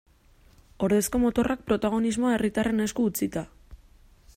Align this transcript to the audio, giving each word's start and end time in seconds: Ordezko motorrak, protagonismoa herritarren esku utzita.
Ordezko 0.87 1.21
motorrak, 1.25 1.61
protagonismoa 1.69 2.33
herritarren 2.39 2.87
esku 2.87 3.07
utzita. 3.13 3.47